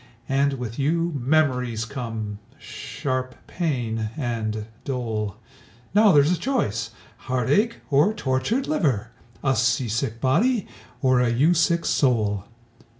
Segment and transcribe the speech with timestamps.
[0.29, 5.35] And with you memories come, sharp pain, and dole.
[5.93, 6.89] Now there's a choice
[7.29, 9.11] heartache or tortured liver!
[9.43, 10.67] A sea sick body,
[11.03, 12.45] or a you sick soul!